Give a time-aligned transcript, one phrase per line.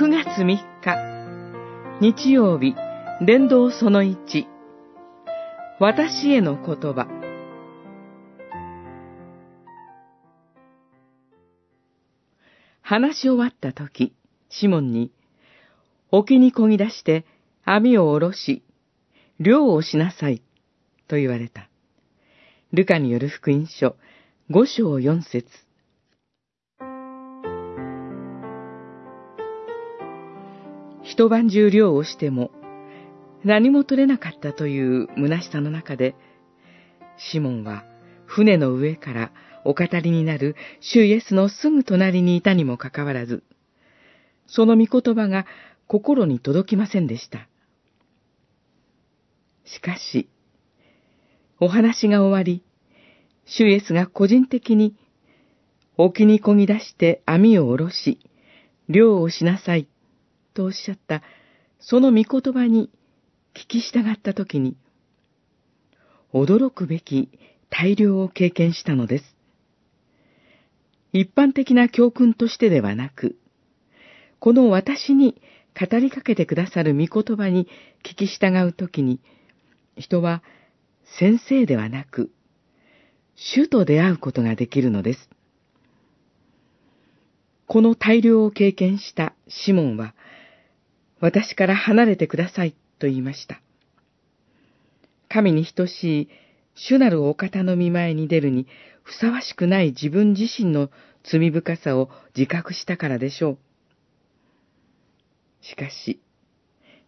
[0.00, 0.60] 9月3日。
[2.00, 2.74] 日曜日
[3.20, 4.46] 伝道その1
[5.78, 7.06] 私への言葉。
[12.80, 14.14] 話し終わった時、
[14.48, 15.12] シモンに、
[16.10, 17.26] 沖に漕ぎ出して
[17.66, 18.62] 網を下ろし、
[19.38, 20.42] 漁をしなさい、
[21.08, 21.68] と言われた。
[22.72, 23.96] ルカによる福音書、
[24.48, 25.69] 五章四節。
[31.10, 32.52] 一晩中漁をしても
[33.42, 36.14] 何も取れなかったという虚しさの中で、
[37.16, 37.84] シモンは
[38.26, 39.32] 船の上から
[39.64, 43.42] お語りになる主イエスのすぐ隣にいたにもかかわらず、
[44.46, 45.46] その御言葉が
[45.88, 47.48] 心に届きませんでした。
[49.64, 50.28] しかし、
[51.58, 52.62] お話が終わり、
[53.46, 54.94] 主イエスが個人的に
[55.96, 58.20] 沖に漕ぎ出して網を下ろし、
[58.88, 59.88] 漁をしなさい、
[60.54, 61.22] とおっしゃった
[61.78, 62.90] その御言葉に
[63.54, 64.76] 聞き従ったときに、
[66.32, 67.30] 驚くべき
[67.68, 69.36] 大量を経験したのです。
[71.12, 73.36] 一般的な教訓としてではなく、
[74.38, 75.40] この私に
[75.78, 77.66] 語りかけてくださる御言葉に
[78.04, 79.20] 聞き従うときに、
[79.96, 80.42] 人は
[81.18, 82.30] 先生ではなく、
[83.34, 85.30] 主と出会うことができるのです。
[87.66, 90.14] この大量を経験したシモンは、
[91.20, 93.60] 私から離れてくださいと言いました。
[95.28, 96.28] 神に等しい
[96.74, 98.66] 主なるお方の見前に出るに
[99.02, 100.90] ふさわしくない自分自身の
[101.24, 103.58] 罪深さを自覚したからでしょう。
[105.62, 106.20] しかし、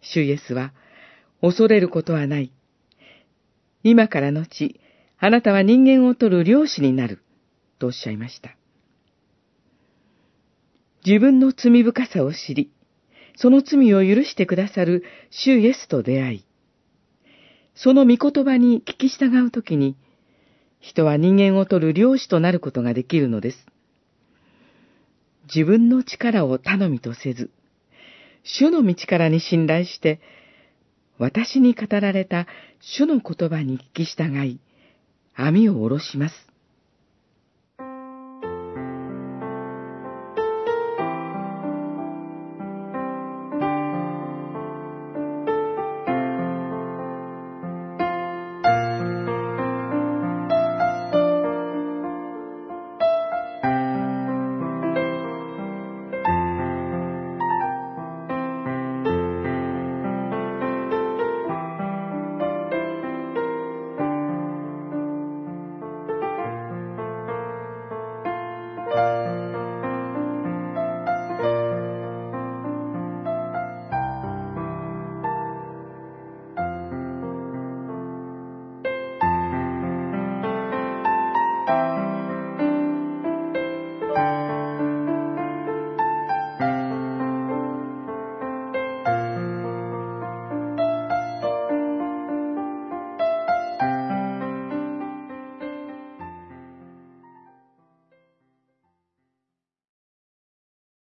[0.00, 0.72] 主イエスは、
[1.40, 2.52] 恐れることはない。
[3.82, 4.80] 今から後、
[5.18, 7.22] あなたは人間を取る漁師になる、
[7.78, 8.56] とおっしゃいました。
[11.06, 12.72] 自分の罪深さを知り、
[13.36, 16.44] その罪を許してくださる主イエスと出会い、
[17.74, 19.96] その御言葉に聞き従うときに、
[20.80, 23.66] 人は人間を取る漁師となることができるのです。
[25.54, 27.50] 自分の力を頼みとせず、
[28.42, 30.20] 主の道からに信頼して、
[31.18, 32.46] 私に語られた
[32.80, 34.60] 主の言葉に聞き従い、
[35.34, 36.49] 網を下ろします。